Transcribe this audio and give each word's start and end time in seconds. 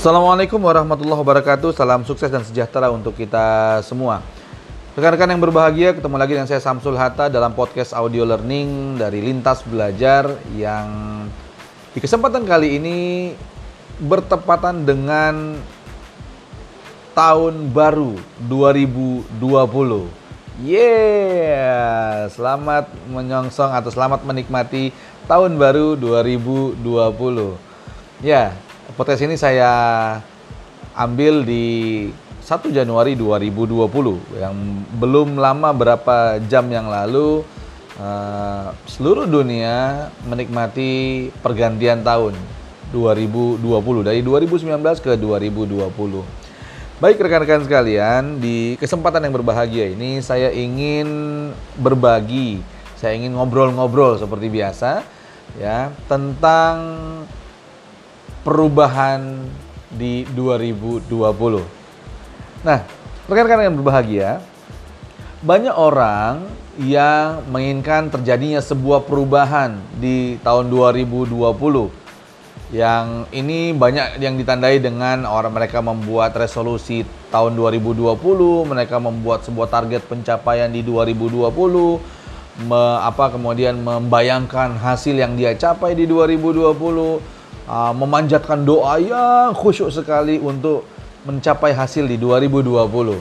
Assalamualaikum 0.00 0.64
warahmatullahi 0.64 1.20
wabarakatuh. 1.20 1.76
Salam 1.76 2.08
sukses 2.08 2.32
dan 2.32 2.40
sejahtera 2.40 2.88
untuk 2.88 3.12
kita 3.12 3.76
semua. 3.84 4.24
Rekan-rekan 4.96 5.28
yang 5.28 5.44
berbahagia, 5.44 5.92
ketemu 5.92 6.16
lagi 6.16 6.32
dengan 6.40 6.48
saya 6.48 6.56
Samsul 6.56 6.96
Hatta 6.96 7.28
dalam 7.28 7.52
podcast 7.52 7.92
audio 7.92 8.24
learning 8.24 8.96
dari 8.96 9.20
Lintas 9.20 9.60
Belajar 9.60 10.40
yang 10.56 10.88
di 11.92 12.00
kesempatan 12.00 12.48
kali 12.48 12.80
ini 12.80 12.98
bertepatan 14.00 14.88
dengan 14.88 15.60
tahun 17.12 17.68
baru 17.68 18.16
2020. 18.48 19.36
Yeah, 20.64 22.32
selamat 22.32 22.88
menyongsong 23.04 23.68
atau 23.76 23.92
selamat 23.92 24.24
menikmati 24.24 24.96
tahun 25.28 25.60
baru 25.60 25.92
2020. 25.92 26.80
Ya, 28.24 28.56
podcast 28.96 29.22
ini 29.22 29.38
saya 29.38 29.70
ambil 30.98 31.46
di 31.46 32.08
1 32.42 32.74
Januari 32.74 33.14
2020 33.14 34.42
yang 34.42 34.54
belum 34.98 35.38
lama 35.38 35.70
berapa 35.70 36.42
jam 36.50 36.66
yang 36.66 36.90
lalu 36.90 37.46
uh, 38.00 38.74
seluruh 38.90 39.30
dunia 39.30 40.08
menikmati 40.26 41.28
pergantian 41.38 42.02
tahun 42.02 42.34
2020 42.90 43.62
dari 44.02 44.20
2019 44.26 44.66
ke 44.98 45.12
2020. 45.14 45.86
Baik 47.00 47.16
rekan-rekan 47.16 47.64
sekalian, 47.64 48.42
di 48.42 48.76
kesempatan 48.76 49.24
yang 49.24 49.32
berbahagia 49.40 49.88
ini 49.88 50.20
saya 50.20 50.52
ingin 50.52 51.08
berbagi, 51.80 52.60
saya 52.98 53.16
ingin 53.16 53.32
ngobrol-ngobrol 53.38 54.20
seperti 54.20 54.52
biasa 54.52 55.00
ya 55.56 55.88
tentang 56.10 56.76
perubahan 58.40 59.44
di 59.92 60.24
2020. 60.32 61.10
Nah, 62.64 62.84
rekan-rekan 63.28 63.66
yang 63.68 63.76
berbahagia, 63.80 64.30
banyak 65.40 65.72
orang 65.72 66.46
yang 66.80 67.44
menginginkan 67.48 68.08
terjadinya 68.12 68.60
sebuah 68.60 69.04
perubahan 69.04 69.76
di 69.96 70.36
tahun 70.40 70.68
2020. 70.68 71.92
Yang 72.70 73.06
ini 73.34 73.74
banyak 73.74 74.22
yang 74.22 74.38
ditandai 74.38 74.78
dengan 74.78 75.26
orang 75.26 75.50
mereka 75.50 75.82
membuat 75.82 76.38
resolusi 76.38 77.02
tahun 77.34 77.58
2020, 77.58 78.14
mereka 78.62 79.02
membuat 79.02 79.42
sebuah 79.42 79.66
target 79.66 80.06
pencapaian 80.06 80.70
di 80.70 80.86
2020, 80.86 81.50
me, 82.62 82.82
apa 83.02 83.34
kemudian 83.34 83.74
membayangkan 83.82 84.78
hasil 84.78 85.18
yang 85.18 85.34
dia 85.34 85.58
capai 85.58 85.98
di 85.98 86.06
2020 86.06 87.39
uh, 87.68 87.92
memanjatkan 87.92 88.62
doa 88.64 88.96
yang 89.00 89.52
khusyuk 89.56 89.90
sekali 89.92 90.38
untuk 90.40 90.86
mencapai 91.28 91.76
hasil 91.76 92.08
di 92.08 92.16
2020. 92.16 93.20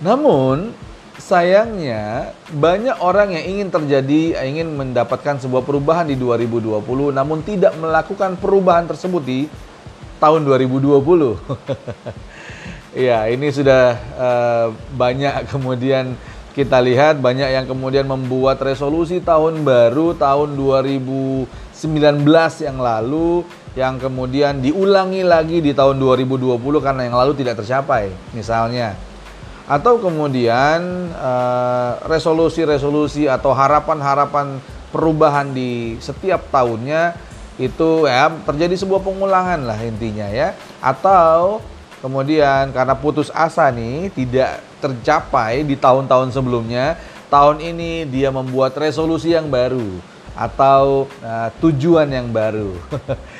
Namun, 0.00 0.72
sayangnya 1.20 2.32
banyak 2.48 2.96
orang 3.04 3.36
yang 3.36 3.44
ingin 3.44 3.68
terjadi, 3.68 4.40
ingin 4.48 4.72
mendapatkan 4.72 5.36
sebuah 5.38 5.62
perubahan 5.62 6.08
di 6.08 6.16
2020 6.16 6.80
namun 7.12 7.44
tidak 7.44 7.76
melakukan 7.76 8.40
perubahan 8.40 8.88
tersebut 8.88 9.22
di 9.22 9.46
tahun 10.16 10.48
2020. 10.48 11.36
ya, 13.06 13.28
ini 13.28 13.48
sudah 13.52 13.94
uh, 14.16 14.66
banyak 14.96 15.46
kemudian 15.52 16.16
kita 16.50 16.82
lihat 16.82 17.22
banyak 17.22 17.46
yang 17.46 17.64
kemudian 17.68 18.10
membuat 18.10 18.58
resolusi 18.58 19.22
tahun 19.22 19.62
baru 19.62 20.18
tahun 20.18 20.58
2019 20.58 21.46
yang 22.60 22.78
lalu 22.80 23.46
yang 23.78 24.02
kemudian 24.02 24.58
diulangi 24.58 25.22
lagi 25.22 25.62
di 25.62 25.70
tahun 25.70 26.02
2020 26.02 26.58
karena 26.82 27.06
yang 27.06 27.16
lalu 27.16 27.32
tidak 27.38 27.62
tercapai 27.62 28.10
misalnya. 28.34 28.98
Atau 29.70 30.02
kemudian 30.02 30.80
eh, 31.14 31.92
resolusi-resolusi 32.10 33.30
atau 33.30 33.54
harapan-harapan 33.54 34.58
perubahan 34.90 35.54
di 35.54 35.94
setiap 36.02 36.50
tahunnya 36.50 37.14
itu 37.60 38.08
ya 38.08 38.32
terjadi 38.42 38.74
sebuah 38.74 39.06
pengulangan 39.06 39.62
lah 39.70 39.78
intinya 39.78 40.26
ya. 40.26 40.58
Atau 40.82 41.62
kemudian 42.02 42.74
karena 42.74 42.98
putus 42.98 43.30
asa 43.30 43.70
nih 43.70 44.10
tidak 44.10 44.58
tercapai 44.82 45.62
di 45.62 45.78
tahun-tahun 45.78 46.34
sebelumnya, 46.34 46.98
tahun 47.30 47.62
ini 47.62 48.10
dia 48.10 48.34
membuat 48.34 48.74
resolusi 48.74 49.30
yang 49.30 49.46
baru 49.46 50.02
atau 50.40 51.04
uh, 51.20 51.52
tujuan 51.60 52.08
yang 52.08 52.32
baru. 52.32 52.72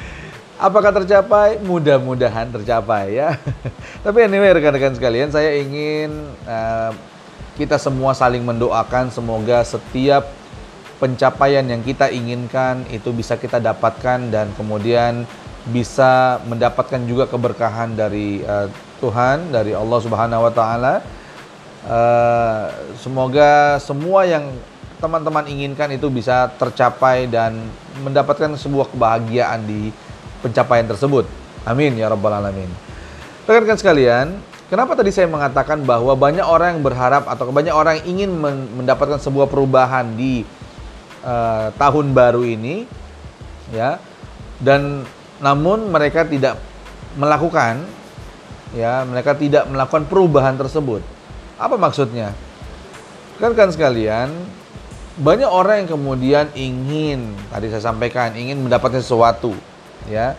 Apakah 0.61 0.93
tercapai? 0.93 1.57
Mudah-mudahan 1.65 2.53
tercapai 2.53 3.17
ya. 3.17 3.41
Tapi 4.05 4.29
anyway 4.29 4.53
rekan-rekan 4.53 4.93
sekalian, 4.93 5.33
saya 5.33 5.57
ingin 5.57 6.13
uh, 6.45 6.93
kita 7.57 7.81
semua 7.81 8.13
saling 8.13 8.45
mendoakan 8.45 9.09
semoga 9.09 9.65
setiap 9.65 10.29
pencapaian 11.01 11.65
yang 11.65 11.81
kita 11.81 12.13
inginkan 12.13 12.85
itu 12.93 13.09
bisa 13.17 13.41
kita 13.41 13.57
dapatkan 13.57 14.29
dan 14.29 14.53
kemudian 14.53 15.25
bisa 15.73 16.45
mendapatkan 16.45 17.01
juga 17.09 17.25
keberkahan 17.25 17.97
dari 17.97 18.45
uh, 18.45 18.69
Tuhan, 19.01 19.49
dari 19.49 19.73
Allah 19.73 19.99
Subhanahu 20.05 20.45
wa 20.45 20.53
taala 20.53 21.01
Uh, 21.81 22.69
semoga 23.01 23.81
semua 23.81 24.29
yang 24.29 24.53
teman-teman 25.01 25.49
inginkan 25.49 25.89
itu 25.97 26.13
bisa 26.13 26.53
tercapai 26.61 27.25
dan 27.25 27.57
mendapatkan 28.05 28.53
sebuah 28.55 28.93
kebahagiaan 28.93 29.65
di 29.65 29.89
pencapaian 30.45 30.85
tersebut. 30.85 31.25
Amin 31.65 31.97
ya 31.97 32.13
rabbal 32.13 32.37
alamin. 32.37 32.69
Rekan-rekan 33.49 33.81
sekalian, 33.81 34.27
kenapa 34.69 34.95
tadi 34.95 35.09
saya 35.11 35.27
mengatakan 35.27 35.83
bahwa 35.83 36.13
banyak 36.13 36.45
orang 36.45 36.77
yang 36.77 36.83
berharap 36.85 37.25
atau 37.27 37.49
banyak 37.49 37.73
orang 37.73 37.99
yang 38.01 38.07
ingin 38.21 38.31
mendapatkan 38.77 39.19
sebuah 39.19 39.49
perubahan 39.49 40.15
di 40.15 40.45
uh, 41.25 41.73
tahun 41.75 42.13
baru 42.13 42.45
ini, 42.45 42.85
ya, 43.73 43.97
dan 44.61 45.09
namun 45.41 45.89
mereka 45.89 46.29
tidak 46.29 46.61
melakukan, 47.17 47.89
ya, 48.77 49.03
mereka 49.09 49.33
tidak 49.35 49.65
melakukan 49.67 50.05
perubahan 50.07 50.55
tersebut. 50.61 51.01
Apa 51.57 51.81
maksudnya? 51.81 52.37
Kan 53.41 53.57
kan 53.57 53.73
sekalian, 53.73 54.29
banyak 55.21 55.47
orang 55.47 55.85
yang 55.85 55.91
kemudian 55.95 56.47
ingin, 56.57 57.37
tadi 57.53 57.69
saya 57.69 57.93
sampaikan, 57.93 58.33
ingin 58.33 58.65
mendapatkan 58.65 59.05
sesuatu 59.05 59.53
ya 60.09 60.35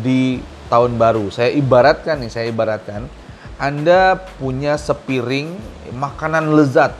di 0.00 0.38
tahun 0.70 0.96
baru. 0.96 1.28
Saya 1.28 1.50
ibaratkan 1.52 2.22
nih, 2.22 2.30
saya 2.30 2.46
ibaratkan 2.48 3.10
Anda 3.58 4.16
punya 4.38 4.78
sepiring 4.78 5.58
makanan 5.92 6.54
lezat. 6.54 6.94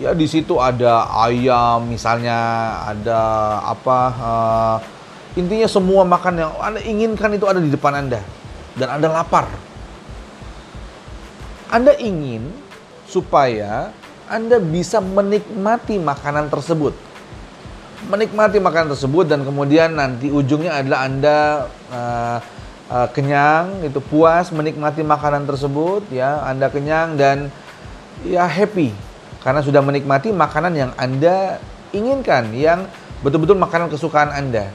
Ya 0.00 0.12
di 0.12 0.28
situ 0.28 0.60
ada 0.62 1.10
ayam 1.26 1.90
misalnya, 1.90 2.38
ada 2.84 3.20
apa 3.64 3.98
uh, 4.16 4.76
intinya 5.34 5.68
semua 5.68 6.06
makan 6.06 6.34
yang 6.40 6.52
Anda 6.62 6.80
inginkan 6.86 7.34
itu 7.34 7.44
ada 7.50 7.58
di 7.58 7.68
depan 7.68 8.06
Anda 8.06 8.20
dan 8.78 8.88
Anda 8.96 9.08
lapar 9.10 9.66
anda 11.66 11.98
ingin 11.98 12.46
supaya 13.10 13.90
Anda 14.26 14.58
bisa 14.58 14.98
menikmati 14.98 16.02
makanan 16.02 16.50
tersebut. 16.50 16.94
Menikmati 18.06 18.58
makanan 18.62 18.94
tersebut 18.94 19.26
dan 19.26 19.42
kemudian 19.42 19.94
nanti 19.94 20.30
ujungnya 20.30 20.78
adalah 20.78 20.98
Anda 21.06 21.38
uh, 21.90 22.38
uh, 22.90 23.08
kenyang, 23.10 23.82
itu 23.82 23.98
puas 23.98 24.50
menikmati 24.54 25.02
makanan 25.02 25.46
tersebut, 25.46 26.06
ya 26.10 26.42
Anda 26.46 26.70
kenyang 26.70 27.18
dan 27.18 27.50
ya 28.22 28.46
happy 28.46 28.94
karena 29.42 29.62
sudah 29.62 29.82
menikmati 29.82 30.34
makanan 30.34 30.74
yang 30.74 30.90
Anda 30.98 31.62
inginkan, 31.94 32.50
yang 32.54 32.90
betul-betul 33.22 33.58
makanan 33.58 33.90
kesukaan 33.90 34.34
Anda. 34.34 34.70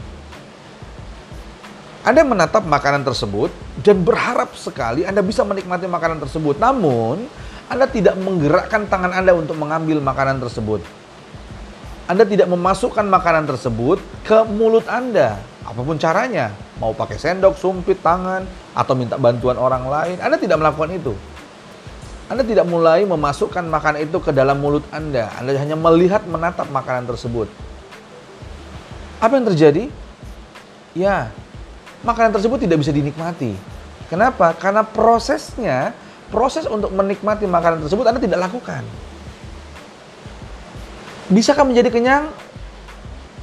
Anda 2.02 2.26
menatap 2.26 2.66
makanan 2.66 3.06
tersebut 3.06 3.54
dan 3.86 4.02
berharap 4.02 4.58
sekali 4.58 5.06
Anda 5.06 5.22
bisa 5.22 5.46
menikmati 5.46 5.86
makanan 5.86 6.18
tersebut. 6.26 6.58
Namun, 6.58 7.30
Anda 7.70 7.86
tidak 7.86 8.18
menggerakkan 8.18 8.90
tangan 8.90 9.14
Anda 9.14 9.38
untuk 9.38 9.54
mengambil 9.62 10.02
makanan 10.02 10.42
tersebut. 10.42 10.82
Anda 12.10 12.26
tidak 12.26 12.50
memasukkan 12.50 13.06
makanan 13.06 13.46
tersebut 13.46 14.02
ke 14.26 14.42
mulut 14.50 14.90
Anda. 14.90 15.38
Apa 15.62 15.80
pun 15.86 16.02
caranya, 16.02 16.50
mau 16.82 16.92
pakai 16.92 17.22
sendok, 17.22 17.54
sumpit 17.54 18.02
tangan, 18.02 18.50
atau 18.74 18.98
minta 18.98 19.16
bantuan 19.22 19.56
orang 19.62 19.86
lain, 19.86 20.18
Anda 20.18 20.42
tidak 20.42 20.58
melakukan 20.58 20.92
itu. 20.98 21.14
Anda 22.34 22.42
tidak 22.42 22.66
mulai 22.66 23.06
memasukkan 23.06 23.62
makanan 23.70 24.10
itu 24.10 24.18
ke 24.18 24.34
dalam 24.34 24.58
mulut 24.58 24.84
Anda. 24.90 25.30
Anda 25.38 25.54
hanya 25.54 25.78
melihat 25.78 26.26
menatap 26.26 26.66
makanan 26.74 27.06
tersebut. 27.06 27.46
Apa 29.22 29.38
yang 29.38 29.46
terjadi? 29.54 29.94
Ya, 30.98 31.30
makanan 32.02 32.34
tersebut 32.36 32.62
tidak 32.62 32.82
bisa 32.82 32.94
dinikmati. 32.94 33.54
Kenapa? 34.12 34.52
Karena 34.58 34.84
prosesnya, 34.84 35.96
proses 36.28 36.68
untuk 36.68 36.92
menikmati 36.92 37.48
makanan 37.48 37.86
tersebut 37.86 38.04
Anda 38.04 38.20
tidak 38.20 38.40
lakukan. 38.52 38.84
Bisakah 41.32 41.64
menjadi 41.64 41.88
kenyang? 41.88 42.28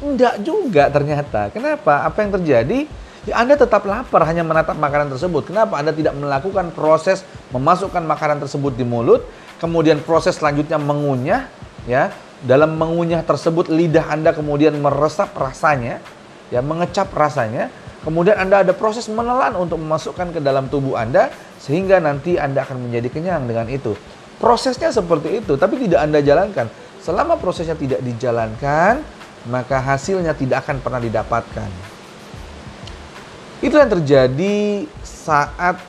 Enggak 0.04 0.44
juga 0.44 0.92
ternyata. 0.92 1.48
Kenapa? 1.50 2.04
Apa 2.04 2.20
yang 2.22 2.36
terjadi? 2.36 2.84
Anda 3.32 3.60
tetap 3.60 3.84
lapar 3.84 4.24
hanya 4.24 4.44
menatap 4.44 4.76
makanan 4.76 5.12
tersebut. 5.12 5.52
Kenapa 5.52 5.80
Anda 5.80 5.92
tidak 5.92 6.16
melakukan 6.16 6.72
proses 6.72 7.24
memasukkan 7.52 8.04
makanan 8.04 8.40
tersebut 8.44 8.76
di 8.76 8.84
mulut, 8.84 9.24
kemudian 9.60 10.00
proses 10.04 10.36
selanjutnya 10.36 10.76
mengunyah, 10.80 11.48
ya. 11.88 12.12
Dalam 12.38 12.78
mengunyah 12.78 13.26
tersebut 13.26 13.66
lidah 13.66 14.14
Anda 14.14 14.30
kemudian 14.30 14.78
meresap 14.78 15.34
rasanya, 15.34 15.98
ya, 16.54 16.62
mengecap 16.62 17.10
rasanya. 17.10 17.68
Kemudian 18.06 18.38
Anda 18.38 18.62
ada 18.62 18.72
proses 18.74 19.10
menelan 19.10 19.58
untuk 19.58 19.82
memasukkan 19.82 20.30
ke 20.30 20.40
dalam 20.40 20.70
tubuh 20.70 20.94
Anda 20.94 21.34
sehingga 21.58 21.98
nanti 21.98 22.38
Anda 22.38 22.62
akan 22.62 22.88
menjadi 22.88 23.10
kenyang 23.10 23.50
dengan 23.50 23.66
itu. 23.66 23.98
Prosesnya 24.38 24.94
seperti 24.94 25.42
itu, 25.42 25.58
tapi 25.58 25.82
tidak 25.82 26.06
Anda 26.06 26.22
jalankan. 26.22 26.70
Selama 27.02 27.34
prosesnya 27.42 27.74
tidak 27.74 27.98
dijalankan, 28.06 29.02
maka 29.50 29.82
hasilnya 29.82 30.34
tidak 30.38 30.62
akan 30.66 30.78
pernah 30.78 31.02
didapatkan. 31.02 31.70
Itu 33.58 33.74
yang 33.74 33.90
terjadi 33.90 34.86
saat 35.02 35.82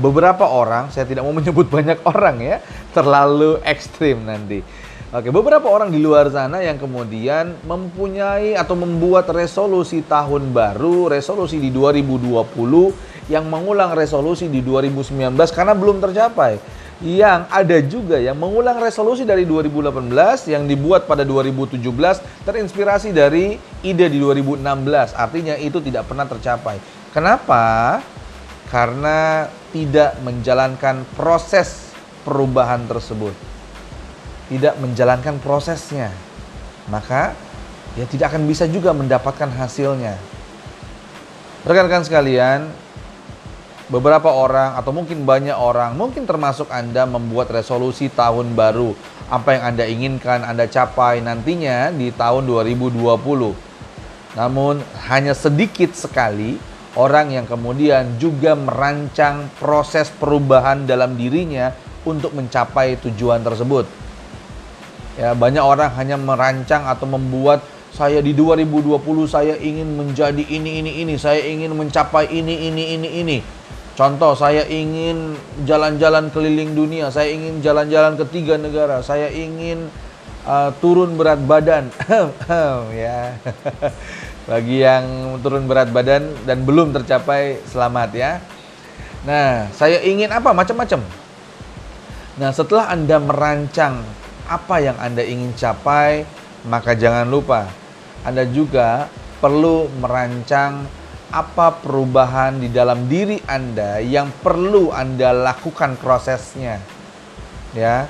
beberapa 0.00 0.48
orang, 0.48 0.88
saya 0.88 1.04
tidak 1.04 1.28
mau 1.28 1.36
menyebut 1.36 1.68
banyak 1.76 2.00
orang 2.08 2.40
ya, 2.40 2.56
terlalu 2.96 3.60
ekstrim 3.68 4.24
nanti. 4.24 4.64
Oke, 5.08 5.32
beberapa 5.32 5.64
orang 5.72 5.88
di 5.88 6.04
luar 6.04 6.28
sana 6.28 6.60
yang 6.60 6.76
kemudian 6.76 7.56
mempunyai 7.64 8.52
atau 8.52 8.76
membuat 8.76 9.32
resolusi 9.32 10.04
tahun 10.04 10.52
baru, 10.52 11.08
resolusi 11.08 11.56
di 11.56 11.72
2020 11.72 12.28
yang 13.32 13.48
mengulang 13.48 13.96
resolusi 13.96 14.52
di 14.52 14.60
2019 14.60 15.32
karena 15.56 15.72
belum 15.72 16.04
tercapai 16.04 16.60
yang 17.00 17.48
ada 17.48 17.80
juga 17.80 18.20
yang 18.20 18.36
mengulang 18.36 18.76
resolusi 18.84 19.24
dari 19.24 19.48
2018 19.48 20.12
yang 20.52 20.68
dibuat 20.68 21.08
pada 21.08 21.24
2017 21.24 21.80
terinspirasi 22.44 23.08
dari 23.08 23.56
ide 23.80 24.12
di 24.12 24.20
2016. 24.20 24.60
Artinya 25.16 25.56
itu 25.56 25.80
tidak 25.80 26.04
pernah 26.04 26.28
tercapai. 26.28 26.76
Kenapa? 27.16 27.96
Karena 28.68 29.48
tidak 29.72 30.20
menjalankan 30.20 31.08
proses 31.16 31.96
perubahan 32.28 32.84
tersebut. 32.84 33.47
Tidak 34.48 34.80
menjalankan 34.80 35.36
prosesnya. 35.40 36.08
Maka 36.88 37.36
ya 37.96 38.04
tidak 38.08 38.32
akan 38.32 38.48
bisa 38.48 38.64
juga 38.64 38.96
mendapatkan 38.96 39.48
hasilnya. 39.52 40.16
Rekan-rekan 41.68 42.06
sekalian, 42.06 42.70
beberapa 43.92 44.32
orang 44.32 44.76
atau 44.76 44.92
mungkin 44.92 45.24
banyak 45.24 45.56
orang, 45.56 45.96
mungkin 45.96 46.28
termasuk 46.28 46.68
Anda 46.68 47.08
membuat 47.08 47.52
resolusi 47.52 48.12
tahun 48.12 48.52
baru. 48.56 48.92
Apa 49.28 49.56
yang 49.56 49.62
Anda 49.74 49.84
inginkan 49.84 50.44
Anda 50.44 50.64
capai 50.64 51.20
nantinya 51.20 51.92
di 51.92 52.08
tahun 52.12 52.48
2020. 52.48 53.04
Namun 54.36 54.80
hanya 55.08 55.34
sedikit 55.34 55.92
sekali 55.96 56.56
orang 56.96 57.34
yang 57.34 57.44
kemudian 57.44 58.16
juga 58.22 58.56
merancang 58.56 59.50
proses 59.58 60.08
perubahan 60.14 60.86
dalam 60.88 61.16
dirinya 61.18 61.74
untuk 62.06 62.32
mencapai 62.32 62.96
tujuan 63.02 63.42
tersebut. 63.44 64.07
Ya, 65.18 65.34
banyak 65.34 65.58
orang 65.58 65.90
hanya 65.98 66.14
merancang 66.14 66.86
atau 66.86 67.10
membuat 67.10 67.66
saya 67.90 68.22
di 68.22 68.30
2020 68.38 69.02
saya 69.26 69.58
ingin 69.58 69.98
menjadi 69.98 70.46
ini 70.46 70.78
ini 70.78 71.02
ini, 71.02 71.18
saya 71.18 71.42
ingin 71.42 71.74
mencapai 71.74 72.30
ini 72.30 72.70
ini 72.70 72.94
ini 72.94 73.08
ini. 73.26 73.38
Contoh, 73.98 74.38
saya 74.38 74.62
ingin 74.70 75.34
jalan-jalan 75.66 76.30
keliling 76.30 76.70
dunia, 76.78 77.10
saya 77.10 77.34
ingin 77.34 77.58
jalan-jalan 77.58 78.14
ke 78.14 78.30
tiga 78.30 78.54
negara, 78.54 79.02
saya 79.02 79.26
ingin 79.26 79.90
uh, 80.46 80.70
turun 80.78 81.18
berat 81.18 81.42
badan. 81.42 81.90
ya. 82.94 83.34
Bagi 84.48 84.86
yang 84.86 85.34
turun 85.42 85.66
berat 85.66 85.90
badan 85.90 86.30
dan 86.46 86.62
belum 86.62 86.94
tercapai, 86.94 87.58
selamat 87.66 88.10
ya. 88.14 88.38
Nah, 89.26 89.66
saya 89.74 89.98
ingin 90.06 90.30
apa? 90.30 90.54
Macam-macam. 90.54 91.02
Nah, 92.38 92.54
setelah 92.54 92.94
Anda 92.94 93.18
merancang 93.18 94.06
apa 94.48 94.80
yang 94.80 94.96
Anda 94.96 95.20
ingin 95.20 95.52
capai, 95.52 96.24
maka 96.64 96.96
jangan 96.96 97.28
lupa 97.28 97.68
Anda 98.24 98.48
juga 98.48 99.06
perlu 99.38 99.86
merancang 100.00 100.88
apa 101.28 101.76
perubahan 101.84 102.56
di 102.56 102.72
dalam 102.72 103.04
diri 103.06 103.36
Anda 103.44 104.00
yang 104.00 104.32
perlu 104.40 104.90
Anda 104.90 105.36
lakukan 105.36 106.00
prosesnya. 106.00 106.80
Ya. 107.76 108.08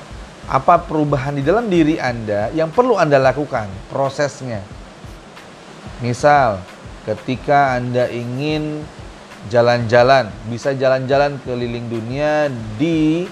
Apa 0.49 0.81
perubahan 0.81 1.37
di 1.37 1.45
dalam 1.45 1.69
diri 1.69 2.01
Anda 2.01 2.49
yang 2.57 2.73
perlu 2.73 2.97
Anda 2.97 3.21
lakukan 3.21 3.69
prosesnya. 3.93 4.65
Misal, 6.01 6.63
ketika 7.05 7.77
Anda 7.77 8.09
ingin 8.09 8.81
jalan-jalan, 9.53 10.33
bisa 10.49 10.73
jalan-jalan 10.73 11.37
keliling 11.45 11.93
dunia 11.93 12.49
di 12.81 13.29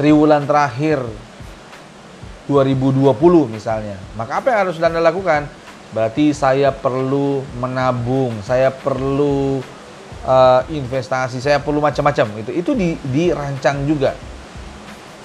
triwulan 0.00 0.48
terakhir 0.48 1.04
2020 2.50 3.14
misalnya. 3.46 3.94
Maka 4.18 4.42
apa 4.42 4.46
yang 4.50 4.58
harus 4.66 4.82
Anda 4.82 4.98
lakukan? 4.98 5.46
Berarti 5.92 6.32
saya 6.32 6.72
perlu 6.72 7.44
menabung, 7.60 8.40
saya 8.40 8.72
perlu 8.72 9.60
uh, 10.24 10.60
investasi, 10.72 11.38
saya 11.38 11.60
perlu 11.60 11.84
macam-macam. 11.84 12.40
Itu 12.40 12.50
itu 12.50 12.70
di, 12.72 12.96
dirancang 13.12 13.84
juga. 13.84 14.16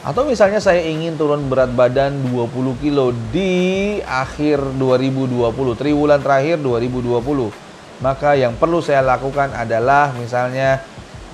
Atau 0.04 0.24
misalnya 0.24 0.62
saya 0.64 0.84
ingin 0.88 1.20
turun 1.20 1.52
berat 1.52 1.74
badan 1.74 2.22
20 2.32 2.84
kilo 2.84 3.12
di 3.32 3.98
akhir 4.04 4.76
2020, 4.80 5.52
triwulan 5.76 6.20
terakhir 6.22 6.62
2020. 6.62 7.20
Maka 7.98 8.38
yang 8.38 8.54
perlu 8.56 8.78
saya 8.80 9.02
lakukan 9.02 9.52
adalah 9.58 10.14
misalnya 10.16 10.86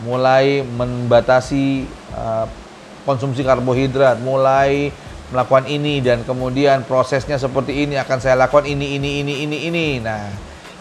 mulai 0.07 0.63
membatasi 0.63 1.85
uh, 2.15 2.47
konsumsi 3.03 3.43
karbohidrat, 3.43 4.23
mulai 4.23 4.89
melakukan 5.33 5.65
ini 5.65 5.97
dan 5.99 6.21
kemudian 6.21 6.85
prosesnya 6.85 7.41
seperti 7.41 7.89
ini 7.89 7.97
akan 7.97 8.17
saya 8.21 8.37
lakukan 8.37 8.69
ini 8.69 9.01
ini 9.01 9.25
ini 9.25 9.33
ini 9.49 9.57
ini. 9.67 9.87
Nah, 9.97 10.29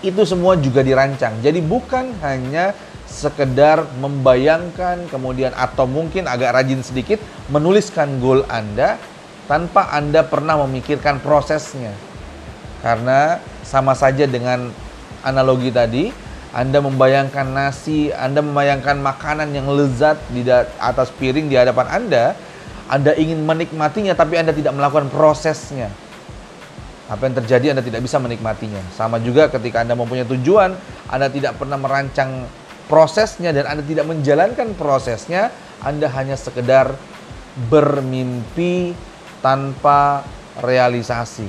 itu 0.04 0.22
semua 0.28 0.60
juga 0.60 0.84
dirancang. 0.84 1.40
Jadi 1.40 1.64
bukan 1.64 2.12
hanya 2.20 2.76
sekedar 3.08 3.84
membayangkan 4.00 5.08
kemudian 5.08 5.52
atau 5.56 5.88
mungkin 5.88 6.28
agak 6.28 6.56
rajin 6.56 6.84
sedikit 6.84 7.20
menuliskan 7.48 8.20
goal 8.20 8.44
Anda 8.48 9.00
tanpa 9.48 9.88
Anda 9.92 10.24
pernah 10.24 10.60
memikirkan 10.68 11.20
prosesnya. 11.24 11.92
Karena 12.82 13.38
sama 13.62 13.94
saja 13.94 14.26
dengan 14.26 14.74
analogi 15.22 15.70
tadi, 15.70 16.10
Anda 16.50 16.82
membayangkan 16.82 17.46
nasi, 17.46 18.10
Anda 18.10 18.42
membayangkan 18.42 18.98
makanan 18.98 19.54
yang 19.54 19.70
lezat 19.70 20.18
di 20.34 20.42
atas 20.82 21.14
piring 21.14 21.46
di 21.46 21.54
hadapan 21.54 21.86
Anda, 21.88 22.34
anda 22.92 23.16
ingin 23.16 23.40
menikmatinya 23.48 24.12
tapi 24.12 24.36
Anda 24.36 24.52
tidak 24.52 24.76
melakukan 24.76 25.08
prosesnya. 25.08 25.88
Apa 27.08 27.24
yang 27.24 27.40
terjadi 27.40 27.72
Anda 27.72 27.80
tidak 27.80 28.04
bisa 28.04 28.20
menikmatinya. 28.20 28.84
Sama 28.92 29.16
juga 29.16 29.48
ketika 29.48 29.80
Anda 29.80 29.96
mempunyai 29.96 30.28
tujuan, 30.28 30.76
Anda 31.08 31.32
tidak 31.32 31.56
pernah 31.56 31.80
merancang 31.80 32.44
prosesnya 32.92 33.48
dan 33.56 33.64
Anda 33.64 33.82
tidak 33.88 34.04
menjalankan 34.04 34.76
prosesnya, 34.76 35.48
Anda 35.80 36.12
hanya 36.12 36.36
sekedar 36.36 36.92
bermimpi 37.72 38.92
tanpa 39.40 40.28
realisasi. 40.60 41.48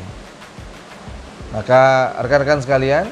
Maka 1.52 2.16
rekan-rekan 2.24 2.64
sekalian, 2.64 3.06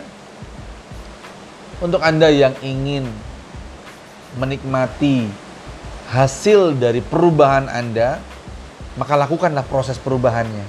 untuk 1.84 2.00
Anda 2.00 2.32
yang 2.32 2.56
ingin 2.64 3.12
menikmati 4.40 5.51
hasil 6.12 6.76
dari 6.76 7.00
perubahan 7.00 7.72
Anda, 7.72 8.20
maka 9.00 9.16
lakukanlah 9.16 9.64
proses 9.64 9.96
perubahannya. 9.96 10.68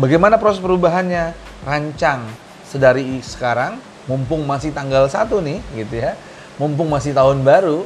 Bagaimana 0.00 0.40
proses 0.40 0.64
perubahannya? 0.64 1.36
Rancang 1.60 2.24
sedari 2.64 3.20
sekarang, 3.20 3.76
mumpung 4.08 4.48
masih 4.48 4.72
tanggal 4.72 5.04
1 5.04 5.28
nih, 5.44 5.60
gitu 5.76 6.00
ya. 6.00 6.16
Mumpung 6.56 6.88
masih 6.88 7.12
tahun 7.12 7.44
baru, 7.44 7.84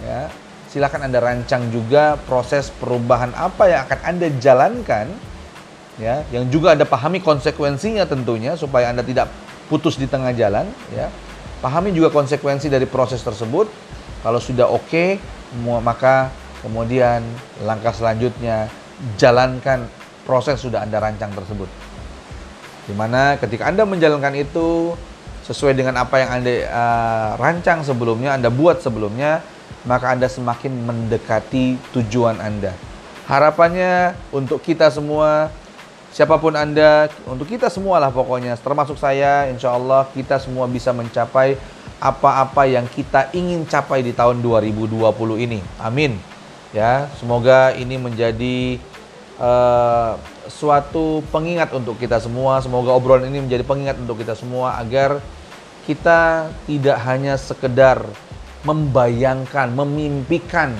ya. 0.00 0.32
Silakan 0.72 1.12
Anda 1.12 1.20
rancang 1.20 1.68
juga 1.68 2.16
proses 2.24 2.72
perubahan 2.80 3.36
apa 3.36 3.68
yang 3.68 3.84
akan 3.84 4.00
Anda 4.00 4.26
jalankan, 4.40 5.06
ya, 6.00 6.24
yang 6.32 6.48
juga 6.48 6.72
Anda 6.72 6.88
pahami 6.88 7.20
konsekuensinya 7.20 8.08
tentunya 8.08 8.56
supaya 8.56 8.88
Anda 8.88 9.04
tidak 9.04 9.28
putus 9.68 10.00
di 10.00 10.08
tengah 10.08 10.32
jalan, 10.32 10.64
ya. 10.96 11.12
Pahami 11.60 11.92
juga 11.92 12.08
konsekuensi 12.08 12.72
dari 12.72 12.88
proses 12.88 13.20
tersebut 13.20 13.68
kalau 14.24 14.40
sudah 14.40 14.64
oke, 14.72 14.88
okay, 14.88 15.20
maka 15.84 16.32
kemudian 16.64 17.20
langkah 17.60 17.92
selanjutnya 17.92 18.72
jalankan 19.20 19.84
proses 20.24 20.64
sudah 20.64 20.80
Anda 20.80 20.96
rancang 20.96 21.28
tersebut. 21.36 21.68
Di 22.88 22.96
mana 22.96 23.36
ketika 23.36 23.68
Anda 23.68 23.84
menjalankan 23.84 24.32
itu 24.32 24.96
sesuai 25.44 25.76
dengan 25.76 26.00
apa 26.00 26.24
yang 26.24 26.40
Anda 26.40 26.52
uh, 26.72 27.28
rancang 27.36 27.84
sebelumnya, 27.84 28.32
Anda 28.32 28.48
buat 28.48 28.80
sebelumnya, 28.80 29.44
maka 29.84 30.16
Anda 30.16 30.24
semakin 30.32 30.72
mendekati 30.88 31.76
tujuan 31.92 32.40
Anda. 32.40 32.72
Harapannya 33.28 34.16
untuk 34.32 34.64
kita 34.64 34.88
semua 34.88 35.52
siapa 36.16 36.40
pun 36.40 36.56
Anda, 36.56 37.12
untuk 37.28 37.44
kita 37.44 37.68
semua 37.68 38.00
lah 38.00 38.08
pokoknya, 38.08 38.56
termasuk 38.56 38.96
saya, 38.96 39.52
insya 39.52 39.76
Allah 39.76 40.08
kita 40.16 40.40
semua 40.40 40.64
bisa 40.64 40.94
mencapai 40.96 41.60
apa-apa 42.02 42.66
yang 42.68 42.86
kita 42.90 43.30
ingin 43.32 43.64
capai 43.66 44.02
di 44.02 44.12
tahun 44.12 44.42
2020 44.42 44.90
ini. 45.44 45.60
Amin. 45.78 46.18
Ya, 46.74 47.06
semoga 47.18 47.70
ini 47.78 47.94
menjadi 47.94 48.82
uh, 49.38 50.18
suatu 50.50 51.22
pengingat 51.30 51.70
untuk 51.70 51.98
kita 51.98 52.18
semua. 52.18 52.58
Semoga 52.60 52.90
obrolan 52.94 53.30
ini 53.30 53.46
menjadi 53.46 53.62
pengingat 53.62 53.96
untuk 54.02 54.20
kita 54.20 54.34
semua 54.34 54.78
agar 54.82 55.22
kita 55.86 56.50
tidak 56.66 56.98
hanya 57.04 57.38
sekedar 57.38 58.02
membayangkan, 58.64 59.68
memimpikan 59.70 60.72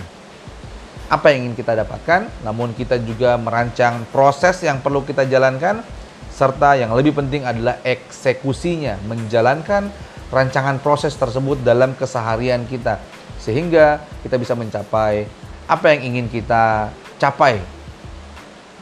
apa 1.12 1.30
yang 1.30 1.46
ingin 1.46 1.56
kita 1.60 1.76
dapatkan, 1.84 2.32
namun 2.42 2.72
kita 2.72 2.96
juga 2.96 3.36
merancang 3.36 4.08
proses 4.08 4.56
yang 4.64 4.80
perlu 4.80 5.04
kita 5.04 5.28
jalankan, 5.28 5.84
serta 6.32 6.80
yang 6.80 6.96
lebih 6.96 7.12
penting 7.12 7.44
adalah 7.44 7.78
eksekusinya, 7.84 8.98
menjalankan 9.04 9.92
rancangan 10.34 10.82
proses 10.82 11.14
tersebut 11.14 11.62
dalam 11.62 11.94
keseharian 11.94 12.66
kita, 12.66 12.98
sehingga 13.38 14.02
kita 14.26 14.34
bisa 14.34 14.58
mencapai 14.58 15.30
apa 15.70 15.86
yang 15.94 16.12
ingin 16.12 16.26
kita 16.26 16.90
capai, 17.16 17.62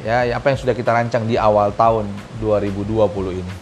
ya, 0.00 0.32
apa 0.32 0.46
yang 0.48 0.58
sudah 0.58 0.72
kita 0.72 0.90
rancang 0.90 1.28
di 1.28 1.36
awal 1.36 1.70
tahun 1.76 2.08
2020 2.40 3.42
ini. 3.44 3.54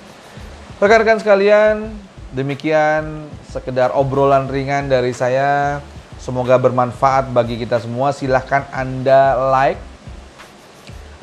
Rekan-rekan 0.80 1.20
sekalian, 1.20 1.92
demikian 2.32 3.28
sekedar 3.50 3.92
obrolan 3.92 4.48
ringan 4.48 4.88
dari 4.88 5.12
saya. 5.12 5.82
Semoga 6.16 6.56
bermanfaat 6.56 7.32
bagi 7.32 7.60
kita 7.60 7.80
semua. 7.80 8.12
Silahkan 8.16 8.64
Anda 8.72 9.36
like 9.52 9.80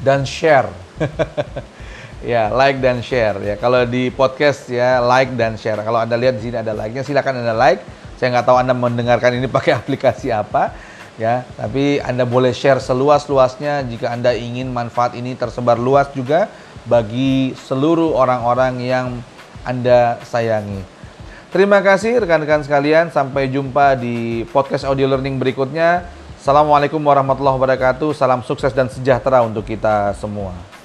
dan 0.01 0.25
share. 0.25 0.69
ya, 2.23 2.49
like 2.49 2.81
dan 2.81 3.03
share 3.03 3.37
ya. 3.43 3.55
Kalau 3.59 3.85
di 3.85 4.09
podcast 4.09 4.69
ya 4.71 5.03
like 5.03 5.33
dan 5.37 5.59
share. 5.59 5.81
Kalau 5.81 6.01
Anda 6.01 6.17
lihat 6.17 6.41
di 6.41 6.49
sini 6.49 6.57
ada 6.57 6.73
like-nya, 6.73 7.05
silahkan 7.05 7.35
Anda 7.35 7.53
like. 7.53 7.81
Saya 8.17 8.33
nggak 8.33 8.45
tahu 8.49 8.57
Anda 8.57 8.73
mendengarkan 8.73 9.37
ini 9.37 9.45
pakai 9.57 9.77
aplikasi 9.77 10.33
apa 10.33 10.73
ya, 11.21 11.45
tapi 11.57 12.01
Anda 12.01 12.25
boleh 12.25 12.53
share 12.53 12.81
seluas-luasnya 12.81 13.85
jika 13.85 14.13
Anda 14.13 14.33
ingin 14.33 14.69
manfaat 14.73 15.13
ini 15.13 15.37
tersebar 15.37 15.77
luas 15.77 16.09
juga 16.13 16.49
bagi 16.87 17.53
seluruh 17.67 18.15
orang-orang 18.15 18.81
yang 18.81 19.07
Anda 19.67 20.17
sayangi. 20.25 20.97
Terima 21.47 21.79
kasih 21.79 22.21
rekan-rekan 22.21 22.63
sekalian. 22.63 23.09
Sampai 23.09 23.47
jumpa 23.47 23.95
di 23.97 24.43
podcast 24.51 24.83
audio 24.83 25.07
learning 25.07 25.39
berikutnya. 25.39 26.05
Assalamualaikum 26.37 26.99
warahmatullahi 27.01 27.55
wabarakatuh. 27.59 28.15
Salam 28.15 28.43
sukses 28.43 28.71
dan 28.71 28.87
sejahtera 28.87 29.43
untuk 29.43 29.67
kita 29.67 30.15
semua. 30.15 30.76